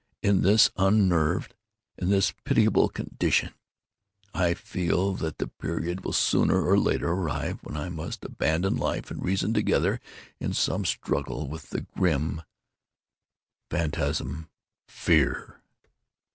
In 0.23 0.41
this 0.41 0.71
unnerved—in 0.77 2.09
this 2.09 2.33
pitiable 2.43 2.89
condition—I 2.89 4.55
feel 4.55 5.13
that 5.13 5.37
the 5.37 5.45
period 5.47 6.03
will 6.03 6.11
sooner 6.11 6.59
or 6.65 6.75
later 6.79 7.09
arrive 7.11 7.59
when 7.61 7.77
I 7.77 7.89
must 7.89 8.25
abandon 8.25 8.77
life 8.77 9.11
and 9.11 9.23
reason 9.23 9.53
together, 9.53 9.99
in 10.39 10.53
some 10.53 10.85
struggle 10.85 11.47
with 11.47 11.69
the 11.69 11.81
grim 11.81 12.41
phantasm, 13.69 14.49
FEAR." 14.87 15.61